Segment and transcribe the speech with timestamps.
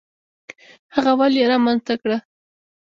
[0.95, 2.17] هغه ولې یې رامنځته کړه؟